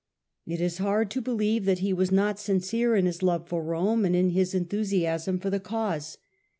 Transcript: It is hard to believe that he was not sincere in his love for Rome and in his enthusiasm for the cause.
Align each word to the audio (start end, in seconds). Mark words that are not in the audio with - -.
It 0.47 0.59
is 0.59 0.79
hard 0.79 1.11
to 1.11 1.21
believe 1.21 1.65
that 1.65 1.77
he 1.85 1.93
was 1.93 2.11
not 2.11 2.39
sincere 2.39 2.95
in 2.95 3.05
his 3.05 3.21
love 3.21 3.47
for 3.47 3.61
Rome 3.63 4.03
and 4.03 4.15
in 4.15 4.31
his 4.31 4.55
enthusiasm 4.55 5.37
for 5.37 5.51
the 5.51 5.59
cause. 5.59 6.17